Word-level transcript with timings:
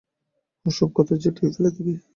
ও-সব 0.65 0.89
কথা 0.95 1.13
ঝেঁটিয়ে 1.15 1.51
ফেলে 1.53 1.69
দিবি। 1.75 1.93